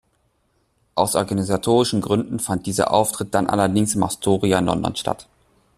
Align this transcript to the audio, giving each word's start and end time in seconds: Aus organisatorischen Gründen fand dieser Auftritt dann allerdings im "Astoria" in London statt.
Aus 0.95 1.13
organisatorischen 1.15 2.01
Gründen 2.01 2.39
fand 2.39 2.65
dieser 2.65 2.91
Auftritt 2.91 3.35
dann 3.35 3.45
allerdings 3.45 3.93
im 3.93 4.01
"Astoria" 4.01 4.57
in 4.57 4.65
London 4.65 4.95
statt. 4.95 5.27